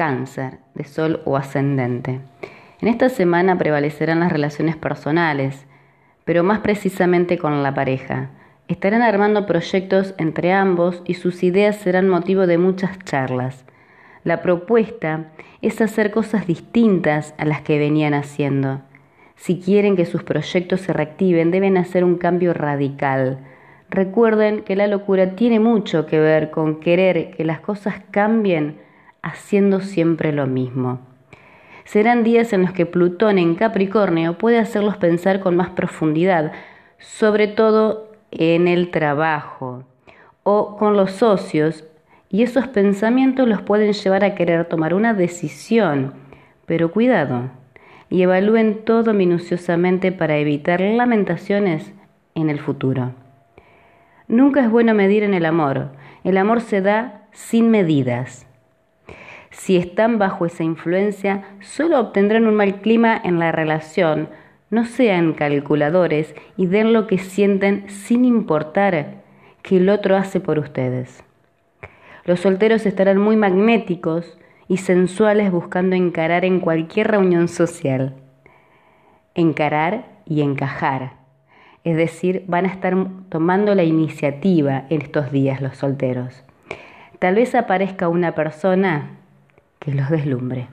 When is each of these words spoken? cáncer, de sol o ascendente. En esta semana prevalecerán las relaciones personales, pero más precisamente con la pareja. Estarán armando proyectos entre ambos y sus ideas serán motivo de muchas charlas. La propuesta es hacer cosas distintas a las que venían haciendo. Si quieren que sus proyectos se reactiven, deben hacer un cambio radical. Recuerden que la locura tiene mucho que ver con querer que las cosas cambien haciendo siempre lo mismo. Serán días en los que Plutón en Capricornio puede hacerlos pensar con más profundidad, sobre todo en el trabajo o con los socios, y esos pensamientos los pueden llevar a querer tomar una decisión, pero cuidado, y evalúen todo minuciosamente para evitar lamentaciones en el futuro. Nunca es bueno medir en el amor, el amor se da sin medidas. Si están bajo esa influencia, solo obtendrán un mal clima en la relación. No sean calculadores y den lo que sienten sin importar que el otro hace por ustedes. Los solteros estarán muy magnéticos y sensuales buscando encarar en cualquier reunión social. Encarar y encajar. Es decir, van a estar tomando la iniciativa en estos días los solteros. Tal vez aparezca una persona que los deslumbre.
cáncer, 0.00 0.60
de 0.74 0.84
sol 0.84 1.20
o 1.26 1.36
ascendente. 1.36 2.20
En 2.80 2.88
esta 2.88 3.10
semana 3.10 3.58
prevalecerán 3.58 4.20
las 4.20 4.32
relaciones 4.32 4.74
personales, 4.74 5.66
pero 6.24 6.42
más 6.42 6.60
precisamente 6.60 7.36
con 7.36 7.62
la 7.62 7.74
pareja. 7.74 8.30
Estarán 8.66 9.02
armando 9.02 9.44
proyectos 9.44 10.14
entre 10.16 10.54
ambos 10.54 11.02
y 11.04 11.14
sus 11.14 11.42
ideas 11.42 11.76
serán 11.76 12.08
motivo 12.08 12.46
de 12.46 12.56
muchas 12.56 12.98
charlas. 13.00 13.66
La 14.24 14.40
propuesta 14.40 15.26
es 15.60 15.82
hacer 15.82 16.10
cosas 16.10 16.46
distintas 16.46 17.34
a 17.36 17.44
las 17.44 17.60
que 17.60 17.78
venían 17.78 18.14
haciendo. 18.14 18.80
Si 19.36 19.60
quieren 19.60 19.96
que 19.96 20.06
sus 20.06 20.22
proyectos 20.22 20.80
se 20.80 20.94
reactiven, 20.94 21.50
deben 21.50 21.76
hacer 21.76 22.04
un 22.04 22.16
cambio 22.16 22.54
radical. 22.54 23.36
Recuerden 23.90 24.62
que 24.62 24.76
la 24.76 24.86
locura 24.86 25.36
tiene 25.36 25.60
mucho 25.60 26.06
que 26.06 26.18
ver 26.18 26.50
con 26.50 26.80
querer 26.80 27.32
que 27.32 27.44
las 27.44 27.60
cosas 27.60 27.96
cambien 28.10 28.88
haciendo 29.22 29.80
siempre 29.80 30.32
lo 30.32 30.46
mismo. 30.46 31.00
Serán 31.84 32.22
días 32.24 32.52
en 32.52 32.62
los 32.62 32.72
que 32.72 32.86
Plutón 32.86 33.38
en 33.38 33.54
Capricornio 33.54 34.38
puede 34.38 34.58
hacerlos 34.58 34.96
pensar 34.96 35.40
con 35.40 35.56
más 35.56 35.70
profundidad, 35.70 36.52
sobre 36.98 37.48
todo 37.48 38.12
en 38.30 38.68
el 38.68 38.90
trabajo 38.90 39.84
o 40.42 40.76
con 40.76 40.96
los 40.96 41.12
socios, 41.12 41.84
y 42.28 42.42
esos 42.44 42.68
pensamientos 42.68 43.48
los 43.48 43.60
pueden 43.62 43.92
llevar 43.92 44.24
a 44.24 44.34
querer 44.36 44.66
tomar 44.66 44.94
una 44.94 45.14
decisión, 45.14 46.14
pero 46.64 46.92
cuidado, 46.92 47.50
y 48.08 48.22
evalúen 48.22 48.84
todo 48.84 49.12
minuciosamente 49.12 50.12
para 50.12 50.36
evitar 50.36 50.80
lamentaciones 50.80 51.92
en 52.34 52.50
el 52.50 52.60
futuro. 52.60 53.12
Nunca 54.28 54.60
es 54.60 54.70
bueno 54.70 54.94
medir 54.94 55.24
en 55.24 55.34
el 55.34 55.44
amor, 55.44 55.88
el 56.22 56.36
amor 56.36 56.60
se 56.60 56.80
da 56.80 57.22
sin 57.32 57.70
medidas. 57.70 58.46
Si 59.50 59.76
están 59.76 60.18
bajo 60.18 60.46
esa 60.46 60.62
influencia, 60.62 61.44
solo 61.60 61.98
obtendrán 61.98 62.46
un 62.46 62.54
mal 62.54 62.80
clima 62.80 63.20
en 63.22 63.38
la 63.38 63.52
relación. 63.52 64.28
No 64.70 64.84
sean 64.84 65.32
calculadores 65.32 66.34
y 66.56 66.66
den 66.66 66.92
lo 66.92 67.06
que 67.08 67.18
sienten 67.18 67.88
sin 67.90 68.24
importar 68.24 69.22
que 69.62 69.78
el 69.78 69.88
otro 69.88 70.16
hace 70.16 70.40
por 70.40 70.58
ustedes. 70.58 71.24
Los 72.24 72.40
solteros 72.40 72.86
estarán 72.86 73.18
muy 73.18 73.36
magnéticos 73.36 74.38
y 74.68 74.76
sensuales 74.76 75.50
buscando 75.50 75.96
encarar 75.96 76.44
en 76.44 76.60
cualquier 76.60 77.08
reunión 77.10 77.48
social. 77.48 78.14
Encarar 79.34 80.06
y 80.26 80.42
encajar. 80.42 81.14
Es 81.82 81.96
decir, 81.96 82.44
van 82.46 82.66
a 82.66 82.68
estar 82.68 82.94
tomando 83.30 83.74
la 83.74 83.82
iniciativa 83.82 84.84
en 84.90 85.02
estos 85.02 85.32
días 85.32 85.60
los 85.60 85.76
solteros. 85.76 86.44
Tal 87.18 87.34
vez 87.34 87.54
aparezca 87.54 88.08
una 88.08 88.34
persona 88.34 89.19
que 89.80 89.92
los 89.94 90.10
deslumbre. 90.10 90.68